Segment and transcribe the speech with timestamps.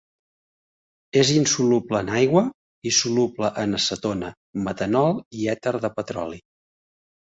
[1.19, 2.43] És insoluble en aigua
[2.91, 4.33] i soluble en acetona,
[4.69, 6.41] metanol i èter de petroli.